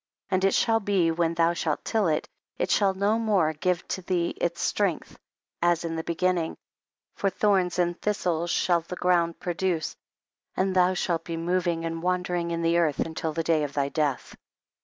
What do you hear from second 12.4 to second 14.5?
in the earth* until the day of thy death.